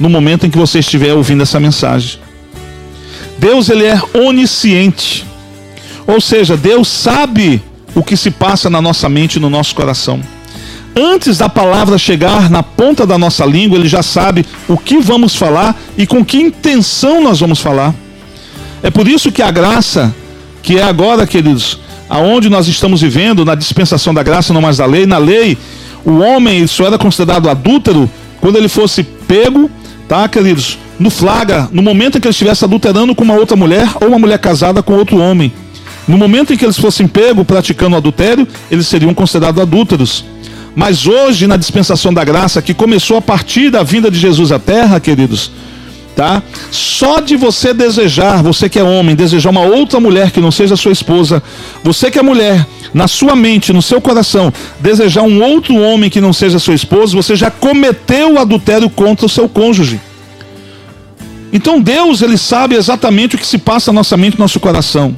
no 0.00 0.08
momento 0.08 0.46
em 0.46 0.50
que 0.50 0.56
você 0.56 0.78
estiver 0.78 1.12
ouvindo 1.12 1.42
essa 1.42 1.60
mensagem. 1.60 2.18
Deus, 3.38 3.68
Ele 3.68 3.84
é 3.84 4.00
onisciente. 4.14 5.26
Ou 6.06 6.18
seja, 6.18 6.56
Deus 6.56 6.88
sabe 6.88 7.62
o 7.94 8.02
que 8.02 8.16
se 8.16 8.30
passa 8.30 8.70
na 8.70 8.80
nossa 8.80 9.06
mente 9.06 9.36
e 9.36 9.40
no 9.40 9.50
nosso 9.50 9.74
coração. 9.74 10.18
Antes 10.94 11.38
da 11.38 11.48
palavra 11.48 11.96
chegar 11.96 12.50
na 12.50 12.62
ponta 12.62 13.06
da 13.06 13.16
nossa 13.16 13.46
língua, 13.46 13.78
Ele 13.78 13.88
já 13.88 14.02
sabe 14.02 14.44
o 14.68 14.76
que 14.76 14.98
vamos 14.98 15.34
falar 15.34 15.80
e 15.96 16.06
com 16.06 16.24
que 16.24 16.38
intenção 16.38 17.22
nós 17.22 17.40
vamos 17.40 17.60
falar. 17.60 17.94
É 18.82 18.90
por 18.90 19.08
isso 19.08 19.32
que 19.32 19.40
a 19.40 19.50
graça, 19.50 20.14
que 20.62 20.78
é 20.78 20.82
agora, 20.82 21.26
queridos, 21.26 21.78
aonde 22.10 22.50
nós 22.50 22.68
estamos 22.68 23.00
vivendo, 23.00 23.44
na 23.44 23.54
dispensação 23.54 24.12
da 24.12 24.22
graça, 24.22 24.52
não 24.52 24.60
mais 24.60 24.76
da 24.76 24.84
lei, 24.84 25.06
na 25.06 25.16
lei, 25.16 25.56
o 26.04 26.18
homem 26.18 26.66
só 26.66 26.86
era 26.86 26.98
considerado 26.98 27.48
adúltero 27.48 28.10
quando 28.40 28.56
ele 28.56 28.68
fosse 28.68 29.02
pego, 29.02 29.70
tá, 30.06 30.28
queridos, 30.28 30.78
no 30.98 31.08
flagra, 31.08 31.68
no 31.72 31.80
momento 31.80 32.18
em 32.18 32.20
que 32.20 32.26
ele 32.26 32.32
estivesse 32.32 32.64
adulterando 32.64 33.14
com 33.14 33.24
uma 33.24 33.34
outra 33.34 33.56
mulher 33.56 33.88
ou 34.00 34.08
uma 34.08 34.18
mulher 34.18 34.38
casada 34.38 34.82
com 34.82 34.92
outro 34.92 35.16
homem. 35.18 35.52
No 36.06 36.18
momento 36.18 36.52
em 36.52 36.56
que 36.56 36.64
eles 36.64 36.78
fossem 36.78 37.06
pego 37.06 37.44
praticando 37.44 37.96
adultério, 37.96 38.46
eles 38.70 38.86
seriam 38.88 39.14
considerados 39.14 39.62
adúlteros. 39.62 40.24
Mas 40.74 41.06
hoje, 41.06 41.46
na 41.46 41.56
dispensação 41.56 42.12
da 42.12 42.24
graça, 42.24 42.62
que 42.62 42.72
começou 42.72 43.18
a 43.18 43.22
partir 43.22 43.70
da 43.70 43.82
vinda 43.82 44.10
de 44.10 44.18
Jesus 44.18 44.50
à 44.50 44.58
terra, 44.58 44.98
queridos, 44.98 45.50
tá? 46.16 46.42
Só 46.70 47.20
de 47.20 47.36
você 47.36 47.74
desejar, 47.74 48.42
você 48.42 48.68
que 48.68 48.78
é 48.78 48.82
homem, 48.82 49.14
desejar 49.14 49.50
uma 49.50 49.60
outra 49.60 50.00
mulher 50.00 50.30
que 50.30 50.40
não 50.40 50.50
seja 50.50 50.76
sua 50.76 50.92
esposa, 50.92 51.42
você 51.84 52.10
que 52.10 52.18
é 52.18 52.22
mulher, 52.22 52.66
na 52.94 53.06
sua 53.06 53.36
mente, 53.36 53.72
no 53.72 53.82
seu 53.82 54.00
coração, 54.00 54.52
desejar 54.80 55.22
um 55.22 55.42
outro 55.42 55.76
homem 55.76 56.10
que 56.10 56.20
não 56.20 56.32
seja 56.32 56.58
sua 56.58 56.74
esposa, 56.74 57.14
você 57.14 57.36
já 57.36 57.50
cometeu 57.50 58.34
o 58.34 58.38
adultério 58.38 58.88
contra 58.88 59.26
o 59.26 59.28
seu 59.28 59.48
cônjuge. 59.48 60.00
Então 61.52 61.78
Deus, 61.80 62.22
ele 62.22 62.38
sabe 62.38 62.76
exatamente 62.76 63.36
o 63.36 63.38
que 63.38 63.46
se 63.46 63.58
passa 63.58 63.92
na 63.92 64.00
nossa 64.00 64.16
mente, 64.16 64.38
no 64.38 64.44
nosso 64.44 64.58
coração. 64.58 65.14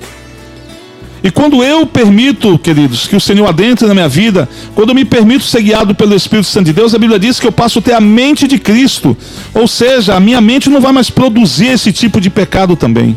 E 1.24 1.30
quando 1.30 1.64
eu 1.64 1.86
permito, 1.86 2.58
queridos, 2.58 3.06
que 3.06 3.16
o 3.16 3.20
Senhor 3.20 3.46
adentre 3.46 3.86
na 3.88 3.94
minha 3.94 4.08
vida, 4.10 4.46
quando 4.74 4.90
eu 4.90 4.94
me 4.94 5.06
permito 5.06 5.42
ser 5.42 5.62
guiado 5.62 5.94
pelo 5.94 6.14
Espírito 6.14 6.46
Santo 6.46 6.66
de 6.66 6.74
Deus, 6.74 6.94
a 6.94 6.98
Bíblia 6.98 7.18
diz 7.18 7.40
que 7.40 7.46
eu 7.46 7.50
passo 7.50 7.78
a 7.78 7.82
ter 7.82 7.94
a 7.94 8.00
mente 8.00 8.46
de 8.46 8.58
Cristo. 8.58 9.16
Ou 9.54 9.66
seja, 9.66 10.14
a 10.14 10.20
minha 10.20 10.38
mente 10.42 10.68
não 10.68 10.82
vai 10.82 10.92
mais 10.92 11.08
produzir 11.08 11.68
esse 11.68 11.94
tipo 11.94 12.20
de 12.20 12.28
pecado 12.28 12.76
também. 12.76 13.16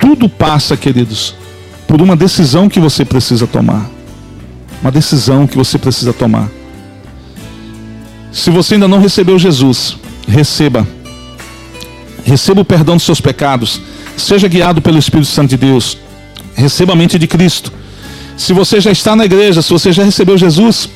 Tudo 0.00 0.28
passa, 0.28 0.76
queridos, 0.76 1.36
por 1.86 2.02
uma 2.02 2.16
decisão 2.16 2.68
que 2.68 2.80
você 2.80 3.04
precisa 3.04 3.46
tomar. 3.46 3.88
Uma 4.82 4.90
decisão 4.90 5.46
que 5.46 5.56
você 5.56 5.78
precisa 5.78 6.12
tomar. 6.12 6.50
Se 8.32 8.50
você 8.50 8.74
ainda 8.74 8.88
não 8.88 8.98
recebeu 8.98 9.38
Jesus, 9.38 9.96
receba. 10.26 10.84
Receba 12.24 12.62
o 12.62 12.64
perdão 12.64 12.96
dos 12.96 13.04
seus 13.04 13.20
pecados 13.20 13.80
Seja 14.16 14.48
guiado 14.48 14.80
pelo 14.80 14.98
Espírito 14.98 15.28
Santo 15.28 15.50
de 15.50 15.56
Deus. 15.56 15.98
Receba 16.54 16.92
a 16.92 16.96
mente 16.96 17.18
de 17.18 17.26
Cristo. 17.26 17.72
Se 18.36 18.52
você 18.52 18.80
já 18.80 18.90
está 18.90 19.14
na 19.14 19.24
igreja, 19.24 19.62
se 19.62 19.72
você 19.72 19.92
já 19.92 20.04
recebeu 20.04 20.36
Jesus, 20.36 20.88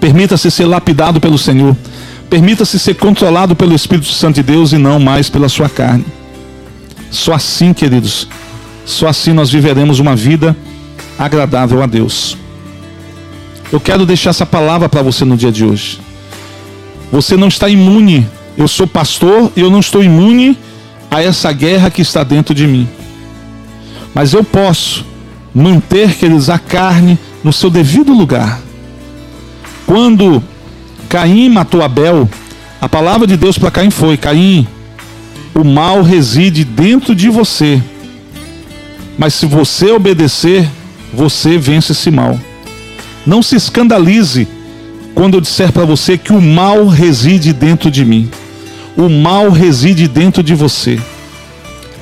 permita-se 0.00 0.50
ser 0.50 0.66
lapidado 0.66 1.20
pelo 1.20 1.38
Senhor. 1.38 1.76
Permita-se 2.28 2.78
ser 2.78 2.94
controlado 2.94 3.56
pelo 3.56 3.74
Espírito 3.74 4.08
Santo 4.08 4.36
de 4.36 4.42
Deus 4.42 4.72
e 4.72 4.78
não 4.78 5.00
mais 5.00 5.28
pela 5.28 5.48
sua 5.48 5.68
carne. 5.68 6.04
Só 7.10 7.32
assim, 7.32 7.72
queridos, 7.72 8.28
só 8.86 9.08
assim 9.08 9.32
nós 9.32 9.50
viveremos 9.50 9.98
uma 9.98 10.14
vida 10.14 10.56
agradável 11.18 11.82
a 11.82 11.86
Deus. 11.86 12.36
Eu 13.72 13.80
quero 13.80 14.06
deixar 14.06 14.30
essa 14.30 14.46
palavra 14.46 14.88
para 14.88 15.02
você 15.02 15.24
no 15.24 15.36
dia 15.36 15.52
de 15.52 15.64
hoje. 15.64 16.00
Você 17.12 17.36
não 17.36 17.48
está 17.48 17.68
imune. 17.68 18.26
Eu 18.56 18.68
sou 18.68 18.86
pastor 18.86 19.50
e 19.56 19.60
eu 19.60 19.70
não 19.70 19.80
estou 19.80 20.02
imune 20.02 20.56
a 21.10 21.22
essa 21.22 21.52
guerra 21.52 21.90
que 21.90 22.02
está 22.02 22.22
dentro 22.22 22.54
de 22.54 22.66
mim. 22.66 22.88
Mas 24.14 24.32
eu 24.32 24.44
posso 24.44 25.04
manter, 25.54 26.14
queridos, 26.14 26.48
a 26.48 26.58
carne 26.58 27.18
no 27.42 27.52
seu 27.52 27.68
devido 27.68 28.12
lugar. 28.12 28.60
Quando 29.86 30.42
Caim 31.08 31.48
matou 31.48 31.82
Abel, 31.82 32.28
a 32.80 32.88
palavra 32.88 33.26
de 33.26 33.36
Deus 33.36 33.58
para 33.58 33.70
Caim 33.70 33.90
foi: 33.90 34.16
Caim, 34.16 34.66
o 35.54 35.64
mal 35.64 36.02
reside 36.02 36.64
dentro 36.64 37.14
de 37.14 37.28
você. 37.28 37.82
Mas 39.18 39.34
se 39.34 39.46
você 39.46 39.90
obedecer, 39.90 40.68
você 41.12 41.58
vence 41.58 41.92
esse 41.92 42.10
mal. 42.10 42.38
Não 43.26 43.42
se 43.42 43.56
escandalize 43.56 44.48
quando 45.14 45.34
eu 45.34 45.40
disser 45.40 45.72
para 45.72 45.84
você 45.84 46.16
que 46.16 46.32
o 46.32 46.40
mal 46.40 46.86
reside 46.86 47.52
dentro 47.52 47.90
de 47.90 48.04
mim 48.04 48.30
o 49.02 49.10
mal 49.10 49.50
reside 49.50 50.06
dentro 50.08 50.42
de 50.42 50.54
você. 50.54 51.00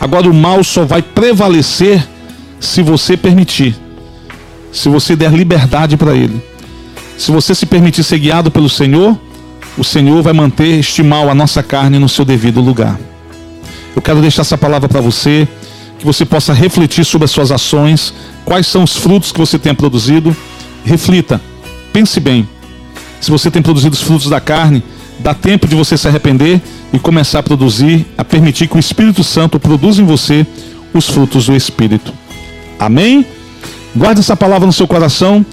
Agora, 0.01 0.29
o 0.29 0.35
mal 0.35 0.63
só 0.63 0.85
vai 0.85 1.03
prevalecer 1.03 2.07
se 2.61 2.83
você 2.83 3.17
permitir, 3.17 3.77
se 4.73 4.89
você 4.89 5.17
der 5.17 5.33
liberdade 5.33 5.97
para 5.97 6.15
ele. 6.15 6.41
Se 7.17 7.33
você 7.33 7.55
se 7.55 7.67
permitir 7.67 8.05
ser 8.05 8.19
guiado 8.19 8.51
pelo 8.51 8.69
Senhor, 8.69 9.19
o 9.77 9.85
Senhor 9.85 10.23
vai 10.23 10.33
manter 10.33 10.79
este 10.79 11.03
mal, 11.03 11.29
a 11.29 11.35
nossa 11.35 11.63
carne, 11.63 11.99
no 11.99 12.09
seu 12.09 12.25
devido 12.25 12.61
lugar. 12.61 12.99
Eu 13.95 14.03
quero 14.03 14.21
deixar 14.21 14.43
essa 14.43 14.57
palavra 14.57 14.89
para 14.89 15.01
você, 15.01 15.49
que 15.99 16.07
você 16.07 16.25
possa 16.25 16.53
refletir 16.53 17.05
sobre 17.05 17.25
as 17.25 17.31
suas 17.31 17.51
ações, 17.51 18.15
quais 18.45 18.67
são 18.67 18.85
os 18.85 18.97
frutos 18.97 19.33
que 19.33 19.39
você 19.39 19.59
tem 19.59 19.75
produzido. 19.75 20.37
Reflita, 20.85 21.41
pense 21.93 22.21
bem. 22.21 22.49
Se 23.21 23.31
você 23.31 23.51
tem 23.51 23.61
produzido 23.61 23.95
os 23.95 24.03
frutos 24.03 24.31
da 24.31 24.41
carne, 24.41 24.83
dá 25.19 25.35
tempo 25.35 25.67
de 25.67 25.75
você 25.75 25.97
se 25.97 26.07
arrepender 26.09 26.61
e 26.93 26.99
começar 26.99 27.41
a 27.41 27.43
produzir, 27.43 28.07
a 28.17 28.25
permitir 28.25 28.69
que 28.69 28.77
o 28.77 28.81
Espírito 28.81 29.23
Santo 29.25 29.59
produza 29.59 30.01
em 30.01 30.05
você 30.05 30.47
os 30.95 31.09
frutos 31.09 31.47
do 31.47 31.55
Espírito. 31.55 32.13
Amém? 32.79 33.27
Guarde 33.95 34.21
essa 34.21 34.37
palavra 34.37 34.67
no 34.67 34.73
seu 34.73 34.87
coração. 34.87 35.45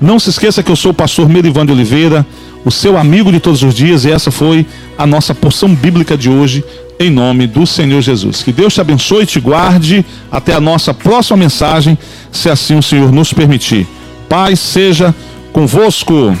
Não 0.00 0.18
se 0.18 0.30
esqueça 0.30 0.62
que 0.62 0.70
eu 0.70 0.76
sou 0.76 0.90
o 0.90 0.94
pastor 0.94 1.28
Merivan 1.28 1.64
de 1.64 1.72
Oliveira, 1.72 2.26
o 2.64 2.70
seu 2.70 2.98
amigo 2.98 3.30
de 3.30 3.38
todos 3.38 3.62
os 3.62 3.74
dias, 3.74 4.04
e 4.04 4.10
essa 4.10 4.30
foi 4.30 4.66
a 4.98 5.06
nossa 5.06 5.34
porção 5.34 5.72
bíblica 5.72 6.16
de 6.16 6.28
hoje, 6.28 6.64
em 6.98 7.10
nome 7.10 7.46
do 7.46 7.66
Senhor 7.66 8.00
Jesus. 8.00 8.42
Que 8.42 8.52
Deus 8.52 8.74
te 8.74 8.80
abençoe 8.80 9.22
e 9.22 9.26
te 9.26 9.40
guarde 9.40 10.04
até 10.30 10.54
a 10.54 10.60
nossa 10.60 10.92
próxima 10.92 11.36
mensagem, 11.36 11.96
se 12.32 12.50
assim 12.50 12.76
o 12.76 12.82
Senhor 12.82 13.12
nos 13.12 13.32
permitir. 13.32 13.86
Paz 14.28 14.58
seja 14.58 15.14
convosco. 15.52 16.36